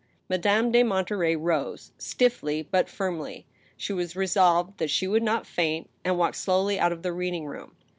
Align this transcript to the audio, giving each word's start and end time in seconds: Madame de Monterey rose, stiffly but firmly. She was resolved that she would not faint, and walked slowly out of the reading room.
Madame 0.27 0.71
de 0.71 0.81
Monterey 0.81 1.35
rose, 1.35 1.91
stiffly 1.99 2.63
but 2.63 2.89
firmly. 2.89 3.45
She 3.77 3.93
was 3.93 4.15
resolved 4.15 4.79
that 4.79 4.89
she 4.89 5.07
would 5.07 5.21
not 5.21 5.45
faint, 5.45 5.91
and 6.03 6.17
walked 6.17 6.37
slowly 6.37 6.79
out 6.79 6.91
of 6.91 7.03
the 7.03 7.13
reading 7.13 7.45
room. 7.45 7.75